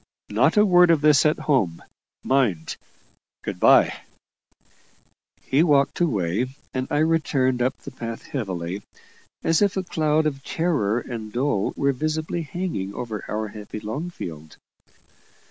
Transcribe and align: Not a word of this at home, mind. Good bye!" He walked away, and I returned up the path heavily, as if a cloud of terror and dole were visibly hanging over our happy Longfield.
Not 0.31 0.57
a 0.57 0.65
word 0.65 0.89
of 0.89 1.01
this 1.01 1.27
at 1.27 1.37
home, 1.37 1.83
mind. 2.23 2.75
Good 3.43 3.59
bye!" 3.59 3.97
He 5.43 5.61
walked 5.61 5.99
away, 5.99 6.47
and 6.73 6.87
I 6.89 6.97
returned 6.97 7.61
up 7.61 7.77
the 7.77 7.91
path 7.91 8.23
heavily, 8.23 8.81
as 9.43 9.61
if 9.61 9.77
a 9.77 9.83
cloud 9.83 10.25
of 10.25 10.43
terror 10.43 10.97
and 10.99 11.31
dole 11.31 11.75
were 11.77 11.93
visibly 11.93 12.41
hanging 12.41 12.95
over 12.95 13.23
our 13.27 13.49
happy 13.49 13.79
Longfield. 13.79 14.57